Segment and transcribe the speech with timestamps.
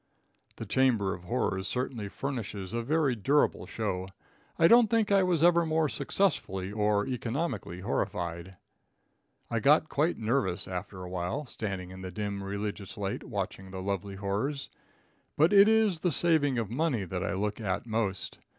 [0.55, 4.07] The chamber of horrors certainly furnishes a very durable show.
[4.57, 8.55] I don't think I was ever more successfully or economically horrified.
[9.51, 13.79] I got quite nervous after a while, standing in the dim religious light watching the
[13.83, 14.69] lovely horrors.
[15.37, 18.39] But it is the saving of money that I look at most.